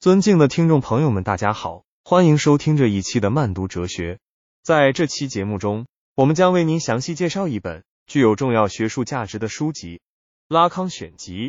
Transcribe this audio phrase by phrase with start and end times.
[0.00, 4.18] 尊敬的听众朋友们，大家好，欢迎收听这一期的慢读哲学。
[4.62, 5.84] 在这期节目中，
[6.14, 9.96] 我们将为您详细介绍一本具有重要学术价值的书籍
[10.48, 11.48] 《拉康选集》。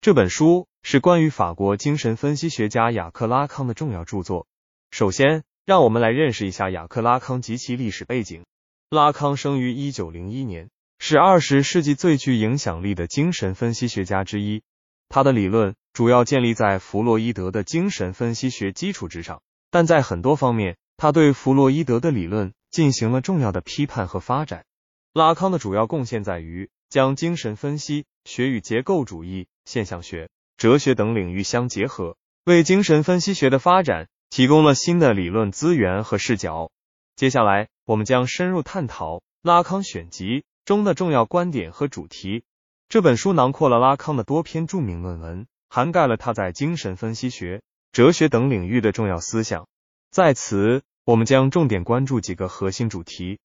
[0.00, 4.48] 这本书是关于法国精神分析学家雅克·拉康的重要著作。
[4.90, 8.44] 首先，让我们来认识一下雅克·拉康及其历史背景。
[8.90, 14.62] 拉康生于一九零一年，是二十世纪最具影响力的精神分析学家之一。
[15.08, 24.64] 他的理论主要建立在弗洛伊德的精神分析学基础之上，但在很多方面，他对弗洛伊德的理论进行了重要的批判和发展。
[25.12, 36.70] 拉康的主要贡献在于将精神分析学与结构主义、现象学、哲学等领域相结合，为精神分析学的发展提供了新的理论资源和视角。
[37.16, 40.24] 接下来，我们将深入探讨《拉康选集》
[40.64, 42.44] 中的重要观点和主题。
[42.88, 47.62] 这本书囊括了拉康的多篇著名论文，涵盖了他在精神分析学、
[47.92, 49.68] 哲学等领域的重要思想。
[50.10, 53.38] 在此，我们将重点关注几个核心主题：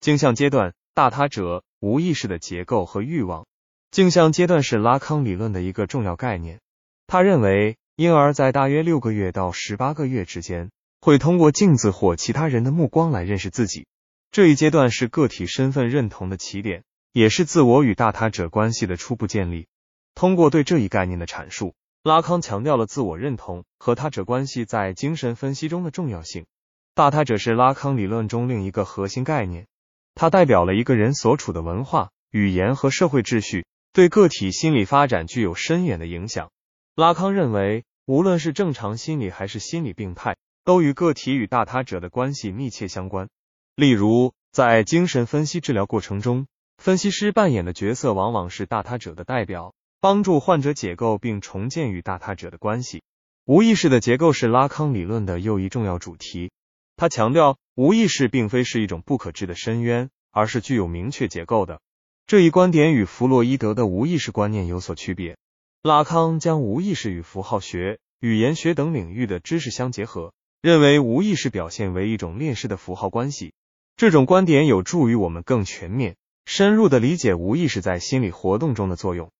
[0.00, 3.44] 镜像阶段、大他者、无意识的结构和欲望。
[3.90, 6.58] 镜像阶段是拉康理论的一个重要概念。
[7.06, 10.70] 他认为，婴儿在大约六个月到十八个月之间，
[11.02, 13.86] 会通过镜子或其他人的目光来认识自己。
[14.30, 16.82] 这一阶段是个体身份认同的起点。
[17.12, 19.66] 也是自我与大他者关系的初步建立。
[20.14, 26.46] 通过对这一概念的阐述，拉康强调了自我认同和他者关系在精神分析中的重要性。
[26.94, 29.66] 大他者是拉康理论中另一个核心概念，
[30.14, 36.50] 它代表了一个人所处的文化、语言和社会秩序，对个体心理发展具有深远的影响。
[36.94, 43.28] 拉康认为，无论是正常心理还是心理病态，都与个体与大他者的关系密切相关。
[43.74, 46.46] 例如，在精神分析治疗过程中，
[46.78, 53.02] 分析师扮演的角色往往是大他者的代表，帮助患者解构并重建与大他者的关系。
[53.46, 56.50] 无意识的结构是拉康理论的又一重要主题。
[56.94, 61.80] 他强调，无意识并非是一种不可知的深渊，而是具有明确结构的。
[62.26, 65.38] 这一观点与弗洛伊德的无意识观念有所区别。
[65.82, 73.54] 拉康将无意识与符号学、语言学等领域的知识相结合，认为无意识表现为一种链式的符号关系。
[73.96, 76.16] 这种观点有助于我们更全面。
[76.44, 79.30] 深入的理解无意识在心理活动中的作用。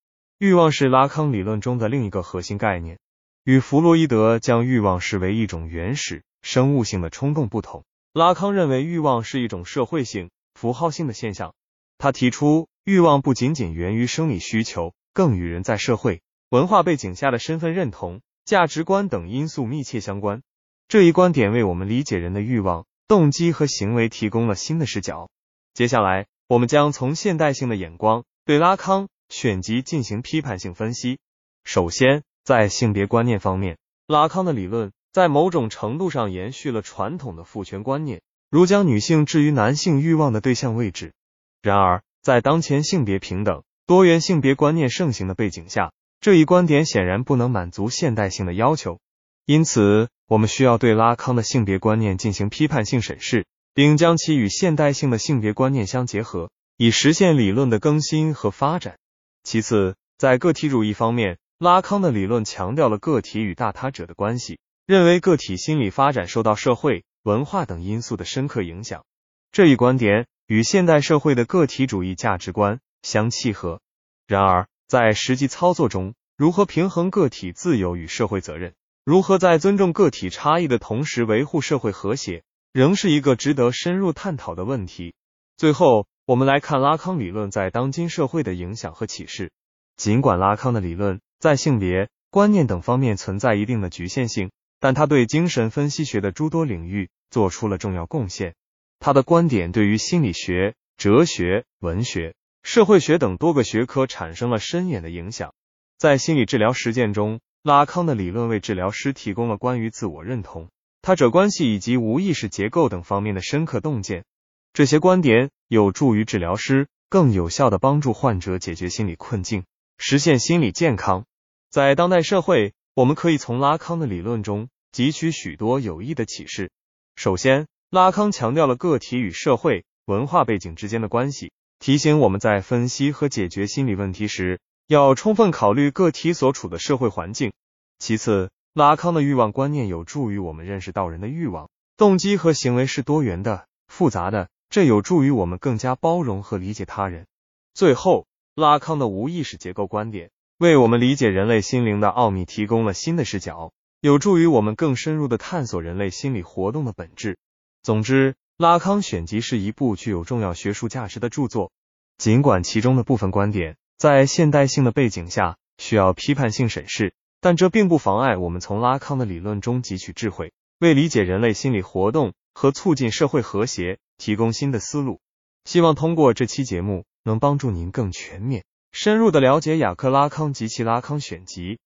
[0.44, 2.98] 欲望是拉康理论中的另一个核心概念。
[3.44, 11.54] 与弗洛伊德将欲望视为一种原始生物性的冲动不同，拉康认为欲望是一种社会性符号性的现象。
[11.96, 20.42] 他提出，欲望不仅仅源于生理需求，更与人在社会文化背景下的身份认同、价值观等因素密切相关。
[20.88, 25.30] 这一观点为我们理解人的欲望、动机和行为提供了新的视角。
[25.72, 26.26] 接下来。
[26.46, 31.18] 我们将从现代性的眼光对拉康选集进行批判性分析。
[31.64, 41.14] 首先，在性别观念方面，拉康的理论在某种程度上延续了传统的父权观念，如将女性置于男性欲望的对象位置。
[41.62, 45.90] 然而，在当前性别平等、多元性别观念盛行的背景下，
[46.20, 49.00] 这一观点显然不能满足现代性的要求。
[49.46, 53.44] 因此，我们需要对拉康的性别观念进行批判性审视。
[53.76, 58.98] 并将其与现代性的性别观念相结合，以实现理论的更新和发展。
[59.44, 69.04] 其次，在个体主义方面，拉康的理论强调了个体与大他者的关系，认为个体心理发展受到社会、文化等因素的深刻影响。
[69.52, 73.80] 这一观点与现代社会的个体主义价值观相契合。
[74.26, 82.42] 然而，在实际操作中，如何平衡个体自由与社会责任，如何在尊重个体差异的同时维护社会和谐？
[82.72, 85.14] 仍是一个值得深入探讨的问题。
[85.56, 89.50] 最后，我们来看拉康理论在当今社会的影响和启示。
[89.98, 98.54] 尽管拉康的理论在性别观念等方面存在一定的局限性，但他对精神分析学的诸多领域做出了重要贡献。
[99.00, 105.52] 他的观点对于心理学、哲学、文学、社会学等多个学科产生了深远的影响。
[105.98, 110.70] 在心理治疗实践中，拉康的理论为治疗师提供了关于自我认同。
[111.02, 114.24] 他者关系以及无意识结构等方面的深刻洞见，
[114.72, 119.64] 这些观点有助于治疗师更有效的帮助患者解决心理困境，
[119.98, 121.24] 实现心理健康。
[121.68, 126.70] 在当代社会，我们可以从拉康的理论中汲取许多有益的启示。
[127.16, 131.50] 首先，拉康强调了个体与社会文化背景之间的关系，
[131.80, 137.52] 提醒我们在分析和解决心理问题时，要充分考虑个体所处的社会环境。
[137.98, 147.28] 其次，拉康的欲望观念有助于我们认识到人的欲望、动机和行为是多元的、复杂的，这有助于我们更加包容和理解他人。
[147.74, 148.26] 最后，
[148.56, 157.38] 拉康的无意识结构观点为我们理解人类心灵的奥秘提供了新的视角，有助于我们更深入的探索人类心理活动的本质。
[157.84, 161.70] 总之，拉康选集是一部具有重要学术价值的著作，
[162.18, 175.20] 尽管其中的部分观点在现代性的背景下需要批判性审视，但这并不妨碍我们从拉康的理论中汲取智慧，为理解人类心理活动和促进社会和谐提供新的思路。
[175.64, 181.76] 希望通过这期节目能帮助您更全面、深入的了解雅克·拉康及其《拉康选集》。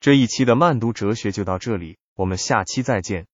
[0.00, 3.28] 这一期的慢读哲学就到这里，我们下期再见。